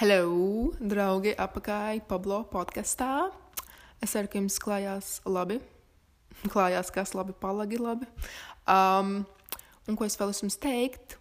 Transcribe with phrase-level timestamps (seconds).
[0.00, 3.26] Hello, draugi, apakaļ Pablo podkastā.
[4.00, 5.58] Es ceru, ka jums klājās labi.
[6.54, 8.08] Klājās, kas labi, palagi labi.
[8.64, 9.10] Um,
[9.84, 11.18] un ko es vēl jums teikt?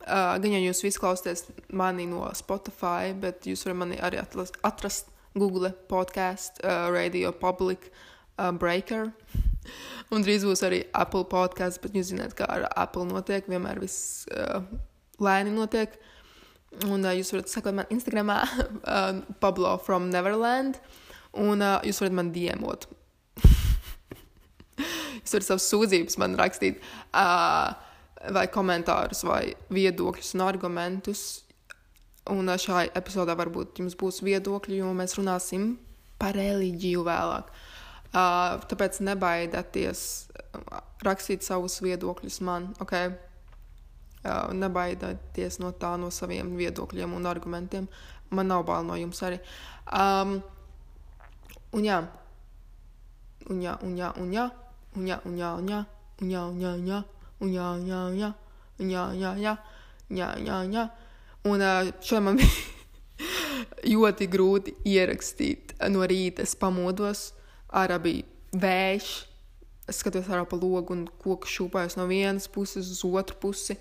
[0.00, 4.50] Uh, gan jau jūs visi klausāties mani no Spotify, bet jūs varat mani arī atlas,
[4.66, 7.92] atrast Google podkāstu, uh, Radio Public,
[8.40, 9.12] uh, Breaker.
[10.10, 13.46] Un drīz būs arī Apple podkāsts, bet jūs zināt, kā ar Apple notiek.
[13.46, 14.64] Vienmēr viss uh,
[15.22, 15.94] lēni notiek.
[16.86, 20.78] Un uh, jūs varat sekot man Instagram, uh, Pablo from Neverland.
[21.34, 22.86] Un uh, jūs varat man diemot.
[25.20, 26.78] jūs varat savus sūdzības man rakstīt,
[27.10, 27.74] uh,
[28.34, 31.24] vai komentārus, vai viedokļus un argumentus.
[32.30, 35.72] Un uh, šajā epizodē varbūt jums būs viedokļi, jo mēs runāsim
[36.22, 37.50] par reliģiju vēlāk.
[38.10, 40.04] Uh, tāpēc nebaidieties
[41.06, 42.94] rakstīt savus viedokļus man, ok?
[44.20, 47.86] Uh, nebaidieties no tā, no saviem viedokļiem un argumentiem.
[48.30, 49.38] Man nav bail no jums arī.
[49.88, 50.34] Um,
[51.72, 52.02] un jā,
[53.48, 54.44] un jā, un jā, un jā,
[54.94, 55.80] un jā, un jā, un jā,
[56.20, 57.00] un jā, un jā, un jā,
[57.40, 58.32] un jā, un jā, un jā,
[58.80, 59.56] un jā, un jā, jā,
[60.10, 60.84] jā, jā, jā.
[61.48, 62.80] Un uh, šodien man bija
[63.88, 66.44] ļoti grūti ierakstīt no rīta.
[66.44, 67.30] Es pamodos
[67.72, 69.10] ārā bija vējš.
[69.90, 73.78] Es skatos ārā pa logu un koku šūpājos no vienas puses uz otru pusi.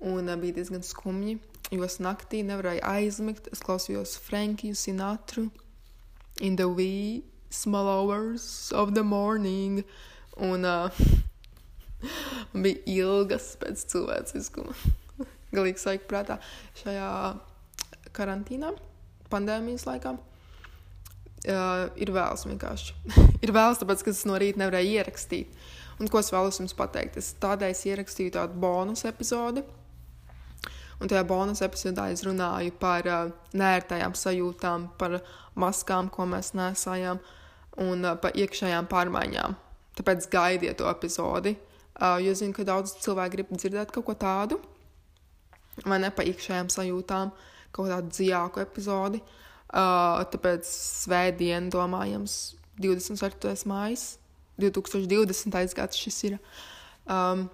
[0.00, 1.38] Un uh, bija diezgan skumji,
[1.72, 3.48] jo es naktī nevarēju aizmigt.
[3.52, 5.48] Es klausījos Frankiju Sinatru
[6.40, 9.84] in the wee small hours of the morning.
[10.36, 10.90] Un uh,
[12.62, 14.76] bija ilgas pēc cilvēciskuma.
[15.56, 16.38] Galīgi saika prātā
[16.82, 17.10] šajā
[18.16, 18.72] karantīnā,
[19.32, 22.94] pandēmijas laikā uh, ir vēls vienkārši.
[23.44, 25.66] ir vēls, tāpēc, ka es no rīta nevarēju ierakstīt.
[25.96, 27.16] Un ko es vēlos jums pateikt?
[27.16, 29.64] Es tādēļ ierakstīju tādu bonus epizodi.
[30.96, 35.18] Un tajā bonus epizodē es runāju par uh, nērtajām sajūtām, par
[35.60, 37.20] maskām, ko mēs nesājām,
[37.84, 39.56] un uh, par iekšējām pārmaiņām.
[39.96, 41.56] Tāpēc gaidiet to epizodi.
[41.96, 44.60] Uh, jo es zinu, ka daudz cilvēku grib dzirdēt kaut ko tādu,
[45.84, 47.32] vai ne par iekšējām sajūtām,
[47.76, 49.20] kaut kādu dziļāku epizodi.
[49.66, 53.52] Uh, tāpēc svētdien, domājams, 24.
[53.68, 54.00] maija,
[54.60, 55.76] 2020.
[55.76, 56.40] gads šis ir.
[57.04, 57.48] Um,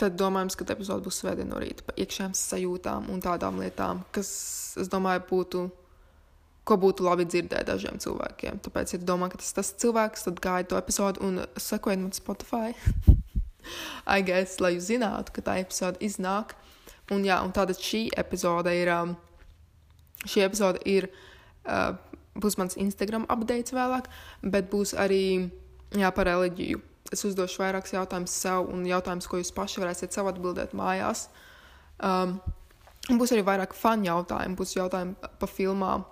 [0.00, 4.30] tad domājams, ka epizode būs svētdien no rīta par iekšējām sajūtām un tādām lietām, kas,
[4.80, 5.64] es domāju, būtu,
[6.68, 8.62] ko būtu labi dzirdēt dažiem cilvēkiem.
[8.64, 12.14] Tāpēc, ja domā, ka tas ir tas cilvēks, tad gājiet to epizodi un sekojiet man
[12.16, 12.72] Spotify.
[14.16, 16.56] I guess, lai jūs zinātu, ka tā epizode iznāk.
[17.12, 18.90] Un jā, un tāda šī epizode ir.
[18.94, 19.18] Um,
[20.22, 21.08] Šī epizode ir,
[21.66, 21.96] uh,
[22.38, 24.08] būs mans Instagram updates vēlāk,
[24.42, 25.50] bet būs arī
[25.98, 26.80] jā, par reliģiju.
[27.12, 31.26] Es uzdošu vairākus jautājumus sev un jautājumus, ko jūs paši varēsiet sev atbildēt mājās.
[32.02, 32.38] Um,
[33.10, 36.06] būs arī vairāk fanu jautājumu, būs jautājumi par filmām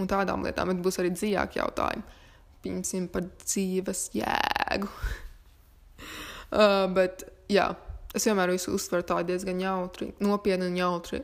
[0.00, 2.20] un tādām lietām, bet būs arī dziļāki jautājumi.
[2.62, 4.90] Piemēram, par dzīves jēgu.
[6.60, 7.70] uh, bet, jā,
[8.14, 11.22] es vienmēr uztveru tā diezgan jautri, nopietni un jautri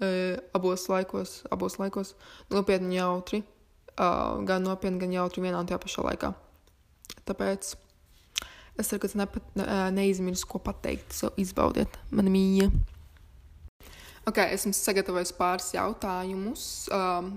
[0.00, 2.12] e, abos laikos, abos laikos
[2.52, 3.40] nopietni jautri,
[3.96, 6.32] uh, gan nopietni, gan jautri vienā un tajā pašā laikā.
[7.26, 7.72] Tāpēc
[8.78, 9.66] es ceru, ka es nepat, ne,
[9.96, 11.14] neizmirsu, ko pateikt.
[11.16, 12.70] So izbaudiet, mana mīja.
[14.26, 17.28] Ok, esmu sagatavojis pāris jautājumus, um,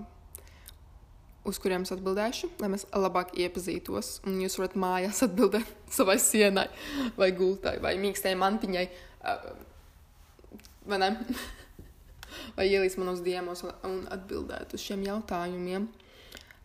[1.46, 4.16] uz kuriem es atbildēšu, lai mēs labāk iepazītos.
[4.26, 5.70] Un jūs varat mājās atbildēt
[6.00, 6.66] savai sienai,
[7.18, 8.86] vai gultai, vai mīkstai mantiņai.
[9.20, 9.48] Uh,
[10.90, 11.14] vai ne?
[12.58, 15.86] vai ielīst manos diemos un, atbildēt uz šiem jautājumiem.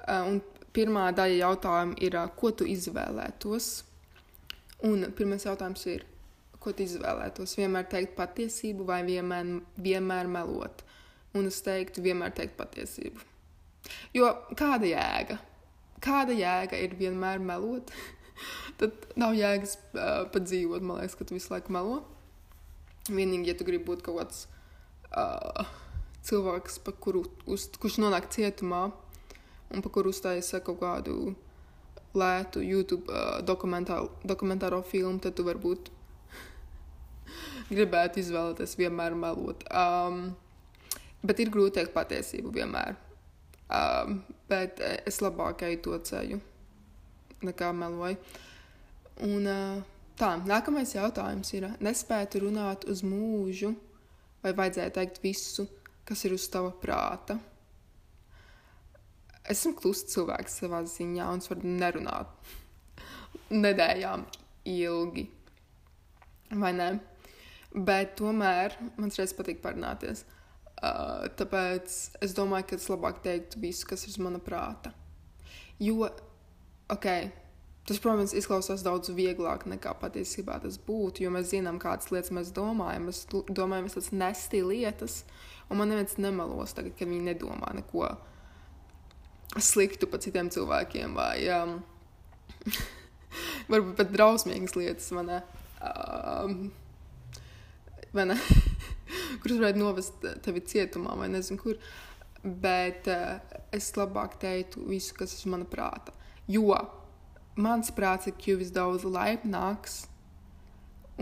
[0.04, 0.38] Uh,
[0.72, 3.74] pirmā daļa jautājuma ir, uh, ko tu izvēlētos?
[4.82, 6.04] Un pirmais jautājums ir,
[6.60, 7.56] ko tu izvēlētos?
[7.60, 10.82] Vienmēr teikt patiesību vai vienmēr, vienmēr melot?
[11.34, 13.22] Un es teiktu, vienmēr teikt patiesību.
[14.16, 15.38] Jo kāda jēga?
[16.04, 17.92] Kāda jēga ir vienmēr melot?
[18.80, 22.02] Tad nav jēgas uh, pat dzīvot, man liekas, ka tu visu laiku melo.
[23.08, 24.44] Vienīgi, ja tu gribi būt kaut kāds
[25.12, 25.68] uh,
[26.24, 28.86] cilvēks, kuru, uz, kurš nonāk cietumā
[29.74, 31.34] un pa kuru uztaisa kaut kādu
[32.18, 35.90] lētu YouTube uh, dokumentāro, dokumentāro filmu, tad tu varbūt
[37.74, 39.64] gribētu izvēlēties vienmēr melot.
[39.70, 40.34] Um,
[41.24, 42.98] bet ir grūti teikt patiesību vienmēr.
[43.74, 46.40] Um, bet es labāk eju to ceļu
[47.44, 48.20] nekā meloju.
[49.24, 49.80] Un uh,
[50.18, 53.74] tā, nākamais jautājums ir, nespētu runāt uz mūžu
[54.44, 55.66] vai vajadzēja teikt visu,
[56.04, 57.38] kas ir uz tava prāta.
[59.50, 62.52] Esmu klusts cilvēks savā ziņā, un es varu nerunāt
[63.64, 64.24] nedēļām
[64.72, 65.26] ilgi.
[66.54, 66.88] Vai ne?
[67.74, 70.24] Bet tomēr man reiz patīk parunāties.
[70.74, 71.94] Uh, tāpēc
[72.24, 74.92] es domāju, ka es labāk teiktu visu, kas ir uz mana prāta.
[75.82, 76.08] Jo,
[76.92, 77.06] ok,
[77.88, 82.52] tas, protams, izklausās daudz vieglāk nekā patiesībā tas būtu, jo mēs zinām, kādas lietas mēs
[82.54, 83.08] domājam.
[83.10, 85.22] Mēs domājam, tas nestī lietas,
[85.68, 88.08] un man neviens nemelos tagad, kad viņi nedomā neko
[89.62, 91.76] sliktu par citiem cilvēkiem vai um,
[93.72, 95.10] varbūt pat drausmīgas lietas.
[95.14, 95.30] Man,
[95.84, 96.56] um,
[98.14, 98.38] ne?
[99.42, 101.78] kuras varētu novest tevi cietumā vai nezinu kur.
[102.44, 103.38] Bet uh,
[103.72, 106.12] es labāk teiktu visu, kas ir mana prāta.
[106.50, 106.76] Jo
[107.56, 110.04] mans prāts ir kļuvis daudz laipnāks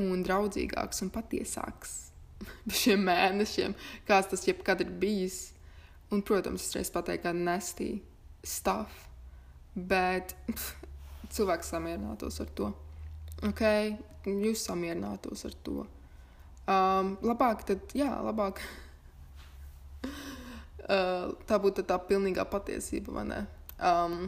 [0.01, 1.99] un draudzīgāks un patiesāks
[2.67, 3.75] par šiem mēnešiem,
[4.09, 5.51] kāds tas jebkad ir bijis.
[6.13, 7.95] Un, protams, es reiz pateiktu, ka nestī
[8.45, 9.07] stuff,
[9.75, 10.77] bet pff,
[11.33, 12.71] cilvēks samierinātos ar to.
[13.49, 13.65] Ok,
[14.27, 15.87] jūs samierinātos ar to.
[16.63, 18.61] Um, labāk, tad, jā, labāk.
[20.87, 23.41] uh, tā būtu tā pilnīgā patiesība, vai ne?
[23.83, 24.19] Um,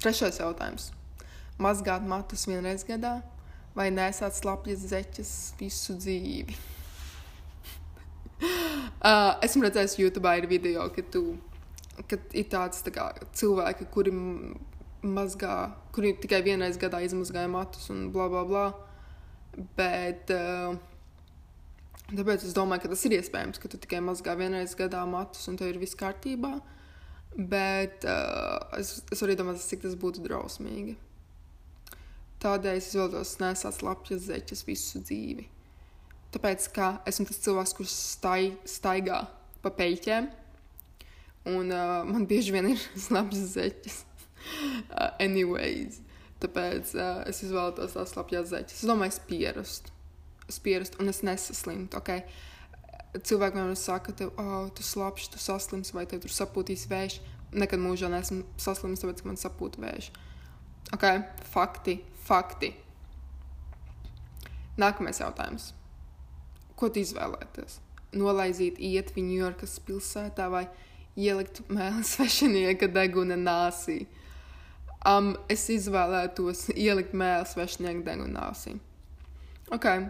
[0.00, 0.90] trešais jautājums.
[1.60, 3.20] Mazgāt matus vienreiz gadā
[3.76, 6.56] vai nesāt slapjas zeķes visu dzīvi?
[9.08, 11.36] uh, esmu redzējis, YouTube ir video, ka, tu,
[12.10, 14.12] ka ir tāds tā kā, cilvēki, kuri
[15.00, 15.56] mazgā,
[15.94, 18.68] kuri tikai vienreiz gadā izmazgāja matus un bla bla bla.
[19.76, 20.76] Bet uh,
[22.10, 25.58] Tāpēc es domāju, ka tas ir iespējams, ka tu tikai mazgā vienreiz gadā matus un
[25.58, 26.56] tev ir viss kārtībā.
[27.38, 30.96] Bet uh, es, es arī domāju, cik tas būtu drausmīgi.
[32.42, 35.46] Tādēļ es izvēlos nesāt slapjas zeķes visu dzīvi.
[36.34, 39.20] Tāpēc, ka esmu tas cilvēks, kurš stai, staigā
[39.62, 40.26] pa peļķēm,
[41.58, 44.02] un uh, man bieži vien ir slapjas zeķes.
[44.90, 46.00] uh, anyways,
[46.42, 48.82] tāpēc uh, es izvēlos tās slapjas zeķes.
[48.82, 49.98] Es domāju, es pierastu
[50.50, 51.98] spierast, un es nesaslimtu.
[52.00, 52.24] Okay?
[53.26, 57.20] Cilvēki man saka, tev, oh, tu slapjš, tu saslimsi, vai tev tur sapūtīs vējš.
[57.58, 60.10] Nekad mūžā neesmu saslimis, tāpēc, ka man sapūta vējš.
[60.94, 61.22] Okay?
[61.50, 62.74] Fakti, fakti.
[64.80, 65.72] Nākamais jautājums.
[66.78, 67.80] Ko tu izvēlēties?
[68.16, 70.64] Nolaizīt iet viņu Ņujorkas pilsētā vai
[71.18, 74.04] ielikt mēlī svešinieka deguna nāsī?
[75.06, 78.76] Um, es izvēlētos ielikt mēlī svešinieka deguna nāsī.
[79.72, 80.08] Okay.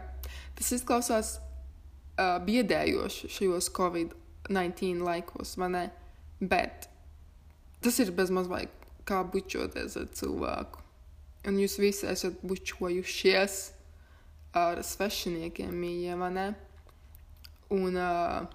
[0.56, 5.86] Tas izklausās uh, biedējoši šajos Covid-19 laikos, vai ne?
[6.40, 6.88] Bet
[7.84, 8.66] tas ir bezmaz vai
[9.08, 10.82] kā bučoties ar cilvēku.
[11.48, 13.60] Un jūs visi esat bučojušies
[14.56, 16.46] ar svešiniekiem, mīļie, vai ne?
[17.72, 18.48] Un uh,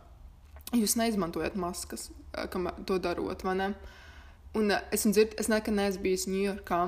[0.74, 3.70] jūs neizmantojat maskas, uh, kam to darot, vai ne?
[4.56, 6.82] Un uh, esmu dzirdējis, es nekad neesmu bijis Ņujorkā,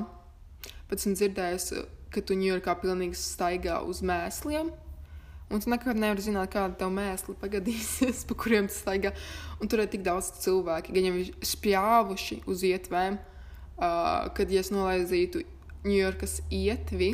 [0.90, 1.70] bet esmu dzirdējis,
[2.16, 4.74] ka tu Ņujorkā pilnīgi staigā uz mēsliem
[5.48, 9.14] Un tu nekad nevari zināt, kāda tev mēsli pagadīsies, pa kuriem tas staigā.
[9.64, 11.22] Un tur ir tik daudz cilvēku, gan jau
[11.54, 15.46] spļāvuši uz ietvēm, uh, kad ja es nolaizītu
[15.88, 17.14] Ņujorkas ietvi,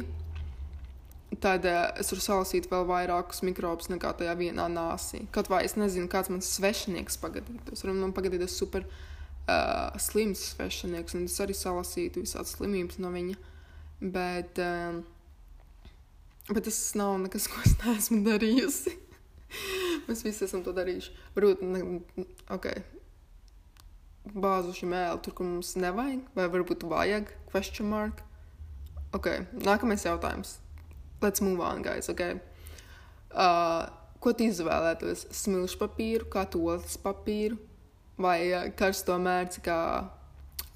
[1.41, 5.23] tad uh, es varu salasīt vēl vairākus mikrobus nekā tajā vienā nāsī.
[5.33, 7.85] Kaut vai es nezinu, kāds mans svešinieks pagadītos.
[7.85, 13.39] Varbūt man pagadītos super uh, slims svešinieks, un es arī salasītu visādas slimības no viņa.
[14.03, 15.01] Bet, uh,
[16.51, 18.97] Bet tas nav nekas, ko es neesmu darījusi.
[20.07, 21.13] Mēs visi esam to darījuši.
[21.37, 21.83] Varbūt, ne,
[22.51, 22.67] ok,
[24.33, 28.25] bāzuši mēlu tur, kur mums nevajag, vai varbūt vajag, question mark.
[29.15, 29.29] Ok,
[29.63, 30.57] nākamais jautājums.
[31.23, 32.23] Let's move on, guys, ok.
[33.33, 33.87] Uh,
[34.21, 35.27] ko tu izvēlētos?
[35.33, 37.57] Smilšu papīru, kā tolis papīru,
[38.21, 39.79] vai uh, karsto mērci kā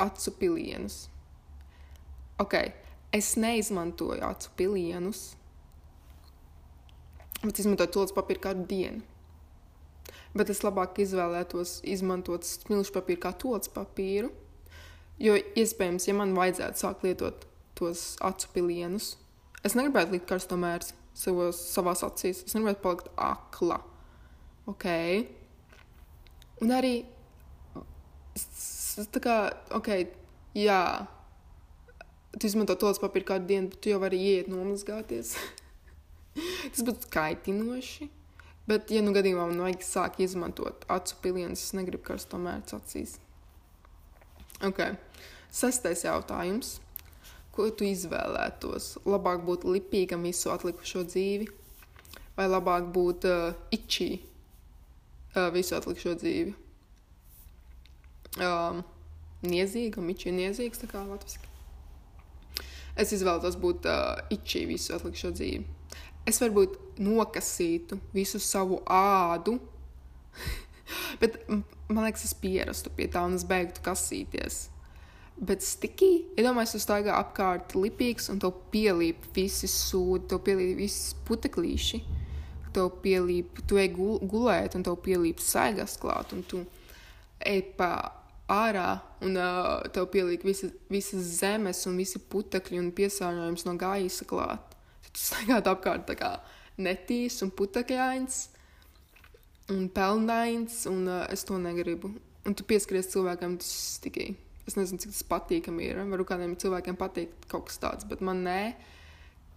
[0.02, 1.06] acu pilienus?
[2.40, 2.56] Ok,
[3.18, 5.34] es neizmantoju acu pilienus
[7.44, 9.04] bet izmantot tūlīt papīru kādu dienu.
[10.38, 14.32] Bet es labāk izvēlētos izmantot smilšu papīru kā tūlīt papīru,
[15.22, 19.16] jo iespējams, ja man vajadzētu sākt lietot tos acu pilienus,
[19.66, 22.44] es negribētu likt karsto mērci savos, savās acīs.
[22.46, 23.80] Es negribētu palikt akla.
[24.68, 24.88] Ok.
[26.62, 26.96] Un arī
[29.14, 29.38] tā kā,
[29.78, 29.90] ok,
[30.58, 30.82] jā,
[32.38, 35.36] tu izmanto tos papīru kādu dienu, bet tu jau vari iet nomazgāties.
[36.74, 38.10] Tas būtu kaitinoši.
[38.68, 43.16] Bet, ja nu gadījumā man vajag sākt izmantot acu pilienus, es negribu karsto mērķu acīs.
[44.68, 44.82] Ok.
[45.54, 46.78] Sestais jautājums.
[47.58, 48.92] Ko tu izvēlētos?
[49.10, 51.50] Labāk būt lipīgam visu atlikušo dzīvi,
[52.38, 56.54] vai labāk būt uh, itčī uh, visu atlikušo dzīvi?
[58.38, 58.84] Um,
[59.42, 61.50] niezīgam, itčī niezīgs, tā kā latviski.
[62.98, 65.66] Es izvēlētos būt uh, itčī visu atlikušo dzīvi
[66.28, 69.58] es varbūt nokasītu visu savu ādu
[71.22, 74.68] Bet man liekas, es pierastu pie tā un es beigtu kasīties.
[75.38, 80.80] Bet stikī, iedomājieties, ja tu staigā apkārt lipīgs un tev pielīp visi sūdi, tev pielīp
[80.80, 82.00] visi puteklīši,
[82.74, 86.64] tev pielīp, tu ej gul gulēt un tev pielīp saigas klāt un tu
[87.46, 87.92] ej pa
[88.50, 94.26] ārā un uh, tev pielīp visa, visas zemes un visi putekļi un piesārņojums no gaisa
[94.26, 94.74] klāt.
[95.06, 96.32] Tad tu staigāt apkārt tā kā
[96.82, 98.42] netīs un putekļains
[99.76, 102.16] un pelnains un uh, es to negribu.
[102.48, 104.32] Un tu pieskaries cilvēkam, tas tikai
[104.68, 106.02] Es nezinu, cik tas patīkami ir.
[106.12, 108.62] Varu kādiem cilvēkiem patikt kaut kas tāds, bet man nē.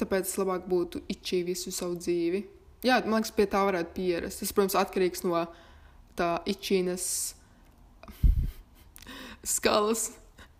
[0.00, 2.44] Tāpēc es labāk būtu itčī visu savu dzīvi.
[2.86, 4.40] Jā, man liekas, pie tā varētu pierast.
[4.40, 5.42] Tas, protams, atkarīgs no
[6.16, 7.08] tā itčīnas
[9.56, 10.06] skalas,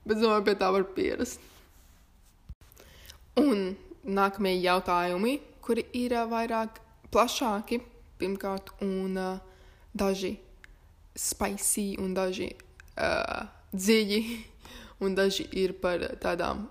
[0.05, 1.47] bet domāju, pie tā var pierast.
[3.41, 3.71] Un
[4.05, 6.83] nākamie jautājumi, kuri ir vairāk
[7.15, 7.81] plašāki,
[8.21, 9.41] pirmkārt, un uh,
[9.97, 10.35] daži
[11.17, 12.51] spicy un daži.
[12.99, 14.21] Uh, dziļi,
[15.05, 16.67] un daži ir par tādām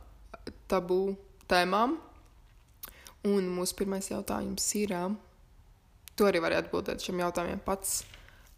[0.69, 1.15] tabū
[1.49, 1.97] tēmām.
[3.27, 4.93] Un mūsu pirmais jautājums ir,
[6.15, 8.03] tu arī vari atbildēt šiem jautājumiem pats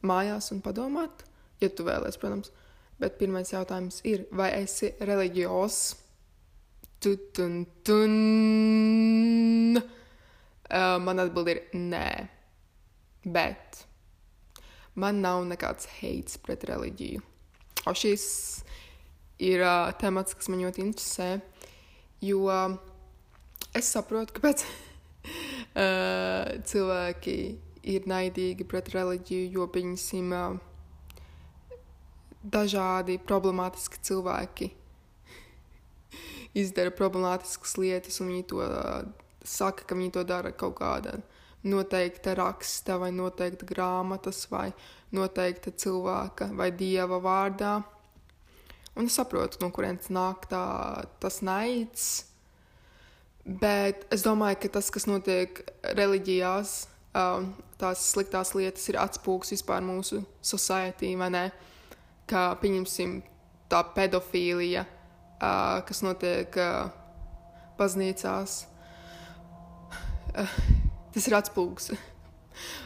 [0.06, 1.24] mājās un padomāt,
[1.62, 2.52] ja tu vēlēsies, protams.
[3.02, 5.78] Bet pirmais jautājums ir, vai esi reliģios?
[7.02, 8.14] Tutun, tun.
[10.70, 12.30] Uh, man atbild ir nē.
[13.26, 13.82] Bet
[15.02, 17.31] man nav nekāds heits pret reliģiju.
[17.90, 18.24] O šis
[19.42, 21.30] ir uh, temats, kas man ļoti interesē,
[22.22, 22.76] jo uh,
[23.74, 27.38] es saprotu, kāpēc uh, cilvēki
[27.90, 31.80] ir naidīgi pret reliģiju, jo, pieņemsim, uh,
[32.42, 34.70] dažādi problemātiski cilvēki
[36.62, 39.02] izdara problemātiskas lietas, un viņi to uh,
[39.42, 41.18] saka, ka viņi to dara kaut kāda
[41.66, 45.01] noteikta raksta vai noteikta grāmatas vai noteikta
[45.84, 47.82] cilvēka vai dieva vārdā.
[48.96, 50.64] Un es saprotu, no kurienes nāk tā,
[51.24, 52.08] tas naids.
[53.46, 55.64] Bet es domāju, ka tas, kas notiek
[55.98, 56.74] reliģijās,
[57.18, 57.48] um,
[57.82, 61.46] tās sliktās lietas ir atspūgs vispār mūsu societī, vai ne?
[62.30, 63.18] Kā pieņemsim
[63.72, 66.92] tā pedofīlija, uh, kas notiek uh,
[67.80, 68.62] baznīcās.
[70.36, 70.56] Uh,
[71.16, 71.92] tas ir atspūgs.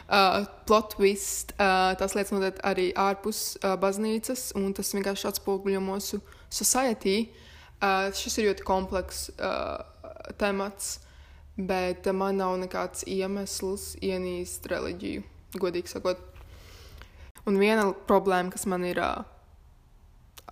[0.06, 5.82] Uh, plot twist, uh, tās lietas notiek arī ārpus uh, baznīcas, un tas vienkārši atspoguļo
[5.82, 7.26] mūsu society.
[7.76, 9.82] Uh, šis ir ļoti komplekss uh,
[10.40, 11.00] temats,
[11.58, 15.26] bet uh, man nav nekāds iemesls ienīst reliģiju,
[15.60, 16.22] godīgi sakot.
[17.46, 19.22] Un viena problēma, kas man ir uh,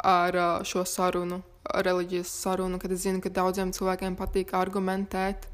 [0.03, 5.49] ar uh, šo sarunu, reliģijas sarunu, kad es zinu, ka daudziem cilvēkiem patīk argumentēt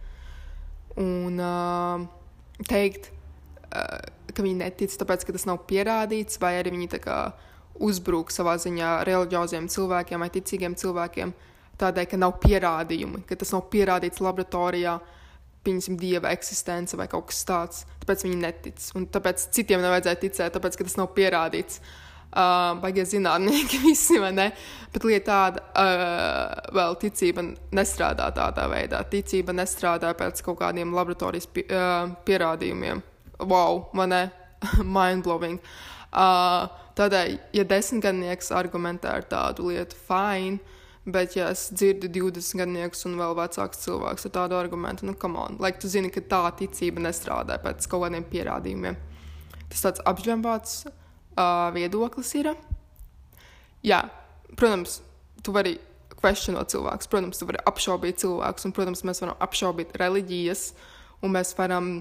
[1.00, 2.06] un uh,
[2.68, 3.10] teikt,
[3.70, 7.20] ka viņi netic, tāpēc ka tas nav pierādīts, vai arī viņi kā,
[7.80, 11.32] uzbrūk savā ziņā reliģioziem cilvēkiem vai ticīgiem cilvēkiem
[11.80, 14.98] tādēļ, ka nav pierādījumi, ka tas nav pierādīts laboratorijā.
[15.64, 17.82] Pieņemsim, dieva eksistence vai kaut kas tāds.
[18.00, 18.84] Tāpēc viņi netic.
[18.96, 21.82] Un tāpēc citiem nevajadzēja ticēt, tāpēc ka tas nav pierādīts.
[22.30, 24.46] Uh, Baigie zinātnieki visi, vai ne?
[24.94, 27.44] Bet lieta tāda, uh, vēl ticība
[27.76, 29.02] nestrādā tādā veidā.
[29.12, 33.02] Ticība nestrādā pēc kaut kādiem laboratorijas pi uh, pierādījumiem
[33.46, 34.22] wow, man ne,
[34.96, 35.60] mindblowing.
[36.10, 36.66] Uh,
[36.98, 40.60] tādēļ, ja desmitgadnieks argumentē ar tādu lietu, fine.
[41.10, 45.40] Bet, ja es dzirdu 20 gadniekus un vēl vecāks cilvēks ar tādu argumentu, nu, come
[45.40, 48.98] on, lai like, tu zini, ka tā ticība nestrādā pēc kaut kādiem pierādījumiem.
[49.72, 52.52] Tas tāds apžņembots uh, viedoklis ir.
[53.86, 54.02] Jā,
[54.60, 54.98] protams,
[55.40, 55.78] tu vari
[56.20, 60.66] questionot cilvēkus, protams, tu vari apšaubīt cilvēkus, un, protams, mēs varam apšaubīt reliģijas,
[61.24, 61.94] un mēs varam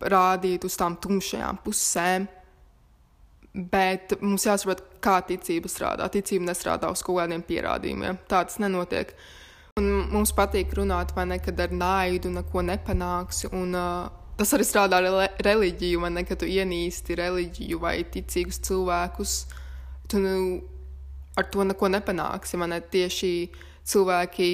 [0.00, 2.26] rādīt uz tām tumšajām pusēm.
[3.56, 6.10] Bet mums jāsaprot, kā ticība strādā.
[6.12, 8.18] Ticība nestrādā uz kaut kādiem pierādījumiem.
[8.28, 9.14] Tā tas nenotiek.
[9.80, 13.48] Un mums patīk runāt, vai ne, kad ar naidu neko nepanāksi.
[13.56, 18.60] Un, uh, tas arī strādā ar reliģiju, vai ne, kad tu ienīsti reliģiju vai ticīgus
[18.68, 19.36] cilvēkus.
[20.12, 20.36] Tu nu,
[21.36, 22.60] ar to neko nepanāksi.
[22.60, 22.80] Ne?
[22.92, 23.32] Tieši
[23.88, 24.50] cilvēki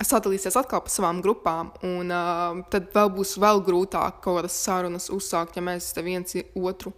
[0.00, 5.10] sadalīsies atkal pa savām grupām, un uh, tad vēl būs vēl grūtāk kaut kādas sarunas
[5.12, 6.94] uzsākt, ja mēs te viens otru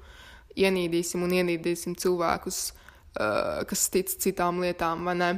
[0.55, 5.33] ienīdīsim un ienīdīsim cilvēkus, uh, kas tic citām lietām, vai ne?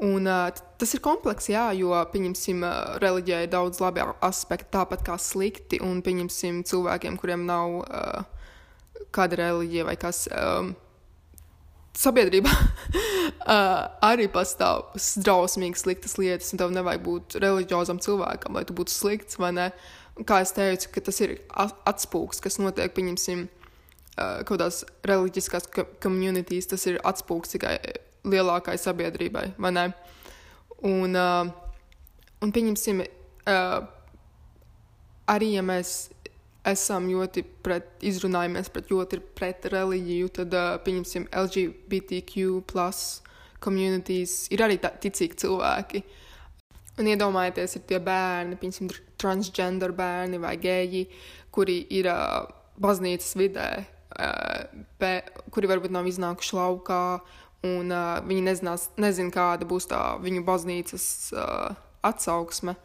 [0.00, 0.48] Un, uh,
[0.80, 5.80] tas ir komplekss, jā, jo, pieņemsim, uh, reliģijai ir daudz labi aspekti, tāpat kā slikti,
[5.84, 8.46] un, pieņemsim, cilvēkiem, kuriem nav uh,
[9.14, 10.24] kāda reliģija vai kas.
[10.32, 10.72] Um,
[11.98, 12.50] sabiedrībā
[14.10, 14.90] arī pastāv
[15.24, 19.70] drausmīgi sliktas lietas, un tev nevajag būt reliģiozam cilvēkam, lai tu būtu slikts vai ne.
[20.26, 23.46] Kā es teicu, tas ir atspūgs, kas notiek, pieņemsim,
[24.18, 25.70] kaut kādās reliģiskās
[26.02, 27.78] komunitīs tas ir atspūgs tikai
[28.28, 29.86] lielākai sabiedrībai, vai ne?
[30.84, 33.00] Un, un pieņemsim,
[35.30, 36.10] arī ja mēs
[36.66, 43.20] esam ļoti pret, izrunājamies pret ļoti pret reliģiju, tad, uh, pieņemsim, LGBTQ plus
[43.64, 46.02] communities ir arī tā, ticīgi cilvēki.
[47.00, 51.06] Un iedomājieties, ir tie bērni, piemēram, transgender bērni vai geji,
[51.54, 52.44] kuri ir uh,
[52.80, 53.68] baznīcas vidē,
[54.18, 55.14] uh, be,
[55.54, 57.04] kuri varbūt nav iznākuši laukā,
[57.68, 61.04] un uh, viņi nezinās, nezin, kāda būs tā viņu baznīcas
[61.36, 61.76] uh,
[62.06, 62.76] atsauksme,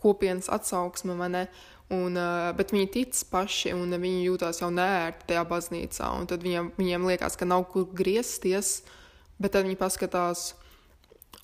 [0.00, 1.46] kopienas atsauksme, vai ne?
[1.92, 6.08] Un, uh, bet viņi tic paši, un viņi jūtas jau nērti tajā baznīcā.
[6.30, 8.78] Tad viņiem, viņiem liekas, ka nav kur griezties,
[9.36, 10.54] bet tad viņi paskatās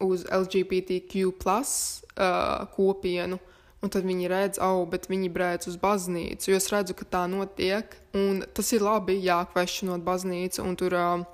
[0.01, 1.73] uz LGBTQ plus,
[2.17, 3.37] uh, kopienu,
[3.85, 6.51] un tad viņi redz, oh, bet viņi brēc uz baznīcu.
[6.51, 10.97] Jo es redzu, ka tā notiek, un tas ir labi, jā, kvešanot baznīcu, un tur.
[10.97, 11.29] Uh,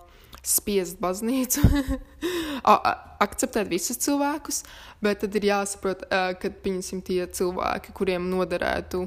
[0.46, 1.62] spiest baznīcu,
[3.26, 4.62] akceptēt visus cilvēkus,
[5.02, 9.06] bet tad ir jāsaprot, ka pieņemsim tie cilvēki, kuriem noderētu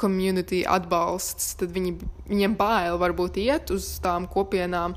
[0.00, 1.94] community atbalsts, tad viņi,
[2.28, 4.96] viņiem bail varbūt iet uz tām kopienām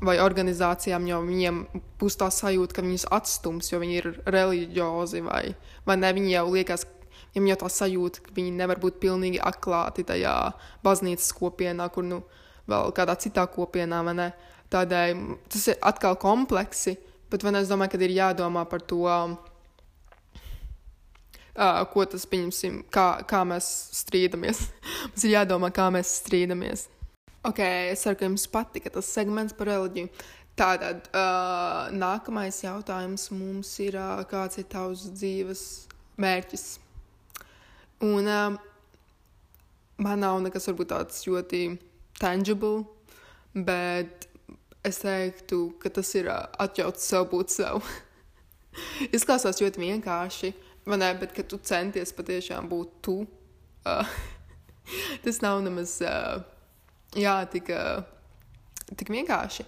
[0.00, 1.58] vai organizācijām, jo viņiem
[2.00, 5.42] būs tā sajūta, ka viņus atstums, jo viņi ir reliģiozi vai,
[5.84, 6.86] vai ne, viņi jau liekas,
[7.34, 10.36] viņiem jau tā sajūta, ka viņi nevar būt pilnīgi atklāti tajā
[10.86, 12.22] baznīcas kopienā, kur nu
[12.70, 14.00] vēl kādā citā kopienā,
[14.70, 16.92] Tādēļ tas ir atkal kompleksi,
[17.30, 19.34] bet man es domāju, ka ir jādomā par to, uh,
[21.90, 23.66] ko tas pieņemsim, kā, kā mēs
[23.98, 24.60] strīdamies.
[25.08, 26.86] Mums ir jādomā, kā mēs strīdamies.
[27.50, 27.58] Ok,
[27.90, 30.08] es ceru, ka jums patika tas segments par reliģiju.
[30.60, 35.62] Tātad uh, nākamais jautājums mums ir, uh, kāds ir tavs dzīves
[36.20, 36.64] mērķis?
[38.04, 38.58] Un uh,
[40.04, 41.62] man nav nekas varbūt tāds ļoti
[42.20, 42.84] tangible,
[43.54, 44.28] bet
[44.86, 47.84] es teiktu, ka tas ir atļauts sev būt sev.
[49.16, 50.52] Izklausās ļoti vienkārši,
[50.90, 53.18] ne, bet kad tu centies patiešām būt tu,
[53.88, 54.16] uh,
[55.24, 56.40] tas nav nemaz uh,
[57.18, 59.66] jā, tik, uh, tik vienkārši.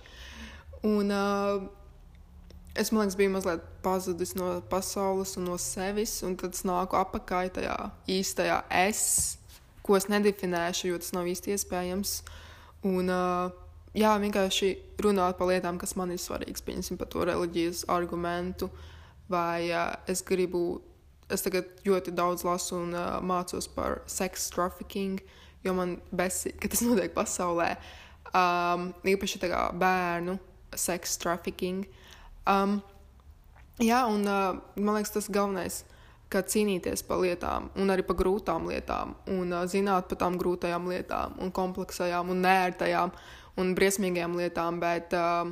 [0.89, 1.63] Un uh,
[2.75, 6.99] es, man liekas, biju mazliet pazudis no pasaules un no sevis, un tad es nāku
[6.99, 7.77] apakaļ tajā
[8.11, 9.03] īstajā es,
[9.83, 12.17] ko es nedefinēšu, jo tas nav īsti iespējams.
[12.89, 13.11] Un,
[13.95, 14.73] jā, vienkārši
[15.05, 18.71] runāt par lietām, kas man ir svarīgas, pieņemsim par to reliģijas argumentu,
[19.31, 19.71] vai
[20.11, 20.81] es gribu,
[21.31, 25.23] es tagad ļoti daudz lasu un mācos par sex trafficking,
[25.63, 27.77] jo man besi, ka tas notiek pasaulē,
[28.35, 30.39] um, īpaši tā kā bērnu
[30.75, 31.87] sex trafficking.
[32.49, 32.81] Um,
[33.83, 35.83] jā, un uh, man liekas, tas galvenais,
[36.33, 40.89] kā cīnīties par lietām, un arī par grūtām lietām, un uh, zināt par tām grūtajām
[40.93, 43.15] lietām, un kompleksajām un nērtajām.
[43.61, 45.51] Un briesmīgām lietām, bet uh,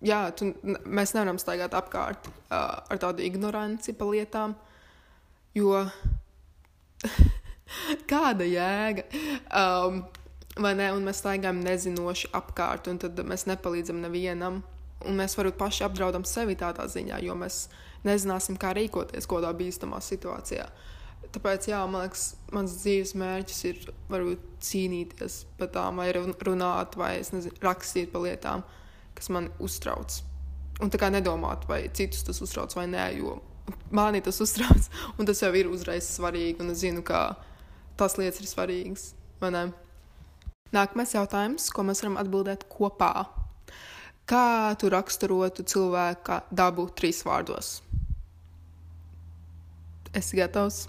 [0.00, 4.54] jā, tu, mēs nevaram staigāt apkārt uh, ar tādu ignoranci par lietām,
[5.52, 5.82] jo
[8.12, 9.04] kāda jēga?
[9.52, 10.00] Um,
[10.58, 10.88] vai ne?
[10.94, 14.62] Un mēs staigājam nezinoši apkārt, un tad mēs nepalīdzam nevienam.
[15.06, 17.66] Un mēs varbūt paši apdraudam sevi tādā ziņā, jo mēs
[18.06, 20.68] nezināsim, kā rīkoties kādā bīstamā situācijā.
[21.34, 27.18] Tāpēc, jā, man liekas, mans dzīves mērķis ir varbūt cīnīties par tām, vai runāt, vai
[27.20, 28.64] nezinu, rakstīt par lietām,
[29.18, 30.20] kas man uztrauc.
[30.80, 33.34] Un tā kā nedomāt, vai citus tas uztrauc vai nē, jo
[33.92, 37.34] manī tas uztrauc, un tas jau ir uzreiz svarīgi, un es zinu, ka
[37.98, 39.10] tās lietas ir svarīgas.
[40.68, 43.26] Nākamais jautājums, ko mēs varam atbildēt kopā.
[44.28, 47.78] Kā tu raksturotu cilvēka dabu trīs vārdos?
[50.18, 50.86] Esi gatavs.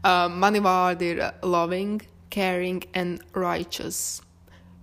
[0.00, 4.22] Uh, mani vārdi ir loving, caring and righteous.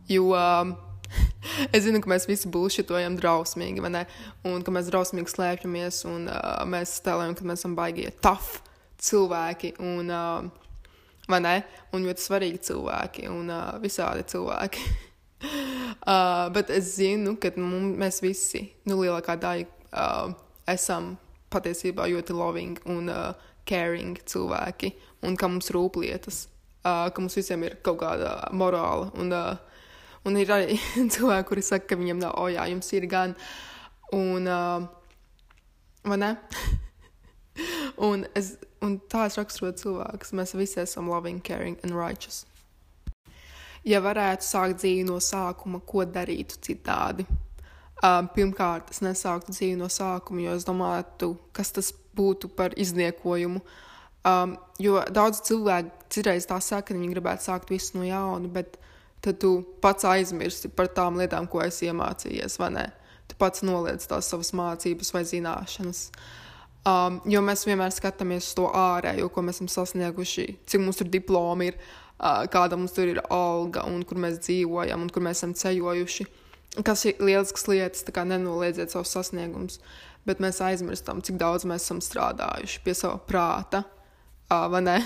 [0.07, 0.75] Jo uh,
[1.75, 4.03] es zinu, ka mēs visi būšķitojam drausmīgi, vai ne?
[4.47, 8.61] Un ka mēs drausmīgi slēpjamies un uh, mēs tēlējam, ka mēs esam baigie tough
[9.01, 10.87] cilvēki un, uh,
[11.29, 11.57] vai ne?
[11.95, 14.87] Un ļoti svarīgi cilvēki un uh, visādi cilvēki.
[16.11, 20.35] uh, bet es zinu, ka mums, mēs visi, nu, lielākā daļa, uh,
[20.67, 21.15] esam
[21.53, 24.93] patiesībā ļoti loving un uh, caring cilvēki
[25.27, 26.45] un ka mums rūp lietas,
[26.83, 29.09] uh, ka mums visiem ir kaut kāda morāla.
[29.19, 29.57] Un, uh,
[30.27, 30.77] un ir arī
[31.15, 33.35] cilvēki, kuri saka, ka viņiem nav, oh, jā, jums ir gan.
[34.15, 34.85] Un, uh,
[36.07, 36.33] vai ne?
[38.09, 40.35] un, es, un tā es raksturotu cilvēkus.
[40.37, 42.45] Mēs visi esam loving, caring and righteous.
[43.87, 47.23] Ja varētu sākt dzīvi no sākuma, ko darītu citādi?
[48.05, 53.63] Um, pirmkārt, es nesāktu dzīvi no sākuma, jo es domāju, kas tas būtu par izniekojumu.
[54.27, 58.77] Um, jo daudz cilvēku citreiz tā saka, ka viņi gribētu sākt visu no jauna, bet
[59.25, 62.85] tad tu pats aizmirsti par tām lietām, ko esi iemācījies, vai ne?
[63.27, 66.03] Tu pats noliec tās savas mācības vai zināšanas.
[66.87, 71.09] Um, jo mēs vienmēr skatāmies uz to ārējo, ko mēs esam sasnieguši, cik mums tur
[71.11, 71.79] diplomi ir,
[72.21, 76.27] uh, kāda mums tur ir alga, un kur mēs dzīvojam, un kur mēs esam ceļojuši.
[76.85, 79.79] Kas ir lielisks lietas, tā kā nenoliedziet savus sasniegumus,
[80.27, 83.83] bet mēs aizmirstam, cik daudz mēs esam strādājuši pie sava prāta,
[84.49, 84.97] vai ne?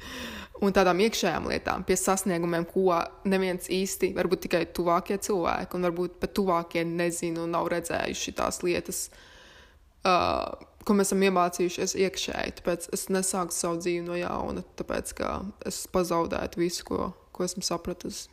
[0.62, 2.96] un tādām iekšējām lietām, pie sasniegumiem, ko
[3.28, 8.62] neviens īsti, varbūt tikai tuvākie cilvēki, un varbūt pat tuvākie nezina un nav redzējuši tās
[8.64, 9.02] lietas,
[10.06, 10.54] uh,
[10.86, 12.56] ko mēs esam iemācījušies iekšēji.
[12.60, 15.34] Tāpēc es nesāku savu dzīvi no jauna, tāpēc ka
[15.68, 18.30] es pazaudētu visu, ko, ko esmu sapratusi.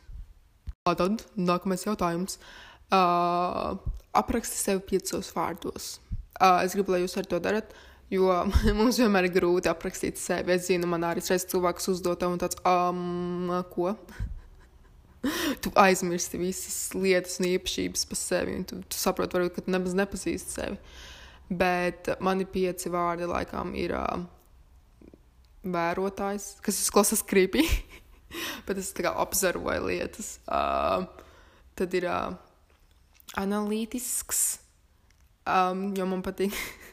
[0.88, 2.38] Tad nākamais jautājums.
[2.40, 5.92] Uh, apraksti sevi piecos vārdos.
[6.40, 7.70] Uh, es gribu, lai jūs ar to darat.
[7.70, 8.26] Uh, Jo
[8.78, 10.56] mums vienmēr ir grūti aprakstīt sevi.
[10.56, 13.94] Es zinu, man arī reizes cilvēks uzdod un tāds, um, ko?
[15.62, 19.74] tu aizmirsti visas lietas un īpašības par sevi, un tu, tu saproti, varbūt, ka tu
[19.74, 20.80] nemaz nepazīsti sevi.
[21.50, 24.22] Bet mani pieci vārdi laikam ir uh,
[25.62, 27.62] vērotājs, kas izklausās krīpī,
[28.66, 30.38] bet es tā kā observoju lietas.
[30.50, 31.06] Uh,
[31.78, 32.32] tad ir uh,
[33.38, 34.58] analītisks,
[35.46, 36.56] um, jo man patīk.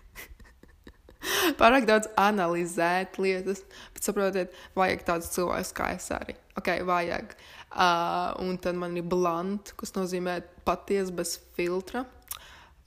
[1.59, 3.63] pārāk daudz analizēt lietas,
[3.95, 6.35] bet saprotiet, vajag tādus cilvēkus kā es arī.
[6.59, 7.33] Ok, vajag.
[7.67, 12.05] Uh, un tad man ir blunt, kas nozīmē patiesa bez filtra.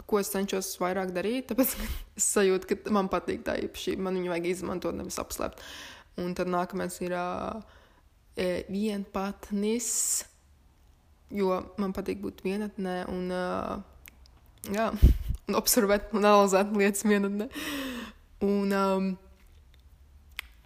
[0.08, 1.76] Ko es cenšos vairāk darīt, tāpēc
[2.18, 4.06] es sajūtu, ka man patīk tā īpašība.
[4.08, 5.62] Man viņu vajag izmantot, nevis apslēpt.
[6.20, 7.60] Un tad nākamais ir uh,
[8.70, 9.92] vienpatnis,
[11.34, 13.80] jo man patīk būt vienatnē un, uh,
[14.74, 14.90] jā,
[15.48, 17.48] un observēt un analizēt lietas vienatnē.
[18.46, 19.08] Un um,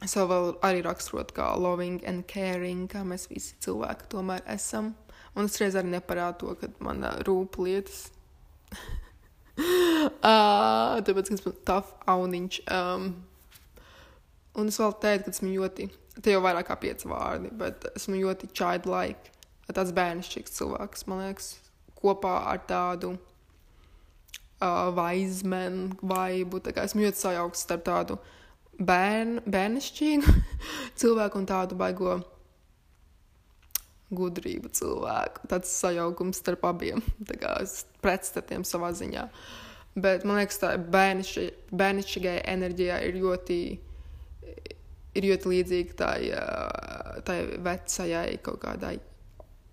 [0.05, 4.93] es vēl arī raksturotu kā loving and caring, kā mēs visi cilvēki tomēr esam.
[5.35, 8.07] Un es reiz arī neparādu to, ka man uh, rūp lietas.
[9.59, 12.61] uh, tāpēc, ka esmu tough auniņš.
[12.71, 13.11] Um,
[14.55, 15.89] un es vēl teiktu, ka esmu ļoti,
[16.21, 19.34] te jau vairāk kā pieci vārdi, bet esmu ļoti childlike,
[19.73, 21.55] tāds bērnišķīgs cilvēks, man liekas,
[21.97, 26.61] kopā ar tādu uh, vaizmenu vaibu.
[26.69, 28.19] Esmu ļoti sajaukts starp tādu
[28.77, 30.35] bērn, bērnišķīgu
[31.01, 32.19] cilvēku un tādu baigo
[34.15, 35.49] gudrību cilvēku.
[35.51, 37.03] Tāds sajaukums starp abiem
[38.05, 39.29] pretstatiem savā ziņā.
[39.95, 43.59] Bet man liekas, tā bērnišķīgai enerģijai ir ļoti,
[45.15, 46.19] ir ļoti līdzīga tai,
[47.27, 48.97] tai vecajai kaut kādai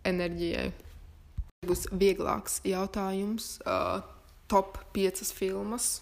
[0.07, 0.71] enerģijai.
[1.67, 3.57] Būs vieglāks jautājums.
[3.65, 4.01] Uh,
[4.51, 6.01] top 5 filmas.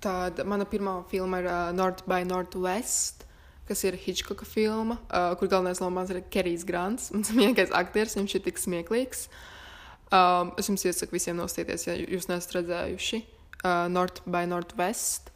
[0.00, 3.26] Tad mana pirmā filma ir uh, North by Northwest,
[3.68, 7.10] kas ir Hitchcocka filma, uh, kur galvenais lomās ir Kerijs Grants.
[7.14, 9.26] Mans mīļākais aktieris, viņš ir tik smieklīgs.
[10.10, 15.30] Um, es jums iesaku visiem nostieties, ja jūs neesat redzējuši uh, North by Northwest.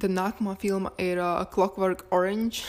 [0.00, 2.64] Tad nākamā filma ir uh, Clockwork Orange.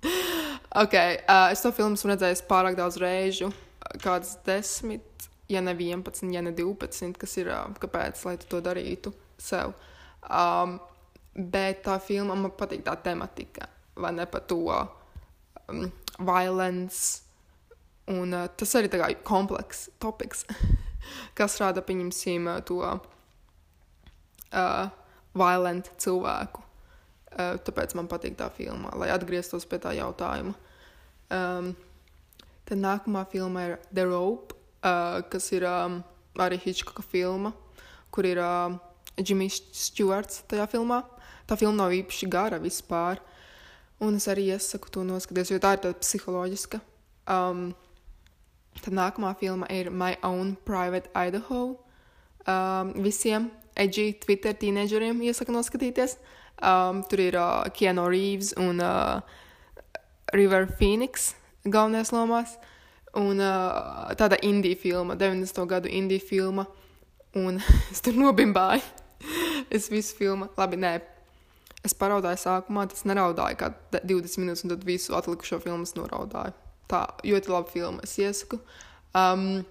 [0.74, 3.50] ok, uh, es to filmu esmu redzējis pārāk daudz reižu,
[4.02, 7.50] kādas desmit ja ne 11, ja ne 12, kas ir
[7.82, 9.74] kāpēc, lai tu to darītu sev.
[10.22, 10.78] Um,
[11.34, 13.66] bet tā filma man patīk tā tematika,
[13.98, 17.22] vai ne par to um, violence.
[18.10, 20.46] Un uh, tas arī ir komplekss topiks,
[21.38, 23.00] kas rada, pieņemsim, to uh,
[25.34, 26.62] violent cilvēku.
[27.30, 30.56] Uh, tāpēc man patīk tā filma, lai atgrieztos pie tā jautājuma.
[31.30, 31.74] Um,
[32.66, 36.00] tad nākamā filma ir The Rope uh, kas ir um,
[36.40, 37.52] arī Hitchcocka filma,
[38.10, 38.76] kur ir uh,
[39.20, 41.02] Džimijs Stewarts tajā filmā.
[41.48, 43.20] Tā filma nav īpaši gara vispār.
[44.00, 46.80] Un es arī iesaku to noskatīties, jo tā ir tāda psiholoģiska.
[47.28, 47.70] Um,
[48.80, 51.76] tad nākamā filma ir My Own Private Idaho.
[52.48, 56.16] Um, visiem edgy Twitter teenageriem iesaku noskatīties.
[56.60, 59.20] Um, tur ir uh, Keanu Reeves un uh,
[60.36, 62.56] River Phoenix galvenajās lomās.
[63.18, 65.64] Un uh, tāda indija filma, 90.
[65.70, 66.66] gadu indija filma.
[67.36, 67.60] Un
[67.92, 68.84] es tur nobimbāju.
[69.76, 70.98] es visu filmu, labi, nē.
[71.84, 76.52] Es paraudāju sākumā, tas neraudāju kā 20 minūtes, un tad visu atlikušo filmu noraudāju.
[76.90, 78.58] Tā ļoti laba filma, es iesaku.
[79.16, 79.62] Um,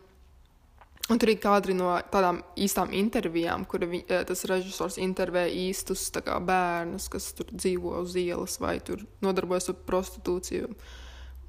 [1.10, 6.36] Un tur ir kadri no tādām īstām intervijām, kur vi, tas režisors intervē īstus kā,
[6.38, 10.70] bērnus, kas tur dzīvo uz ielas vai tur nodarbojas ar prostitūciju.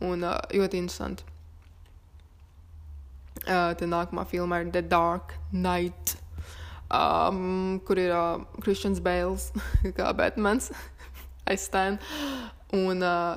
[0.09, 1.27] Un uh, ļoti interesanti.
[3.40, 6.14] Uh, tad nākamā filma ir The Dark Knight,
[6.88, 9.51] um, kur ir uh, Christians Bales,
[9.96, 10.70] kā Batmans,
[11.53, 12.01] aizstājot.
[12.81, 13.37] Un uh,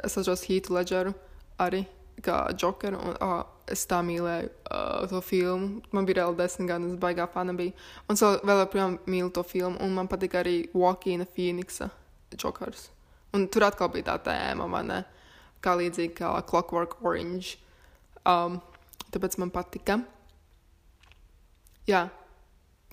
[0.00, 1.12] es atceros Heatu Ledgeru,
[1.60, 1.84] arī
[2.24, 3.02] kā Jokeru.
[3.04, 5.82] Un, oh, es tā mīlēju uh, to filmu.
[5.94, 7.74] Man bija reāli desmit gadi, es baigā fana biju.
[8.06, 9.78] Un es vēl joprojām mīlu to filmu.
[9.82, 11.90] Un man patīk arī Walkina Phoenixa
[12.36, 12.90] Jokers.
[13.34, 15.00] Un tur atkal bija tā tēma, vai ne?
[15.64, 17.56] Kā līdzīgi kā Clockwork Orange.
[18.26, 18.60] Um,
[19.14, 20.00] tāpēc man patika.
[21.86, 22.06] Jā,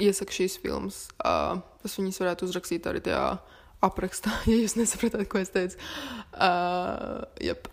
[0.01, 1.05] iesaku šīs filmas.
[1.21, 3.23] Uh, es viņas varētu uzrakstīt arī tajā
[3.83, 5.79] aprakstā, ja jūs nesapratāt, ko es teicu.
[6.33, 7.72] Uh, yep.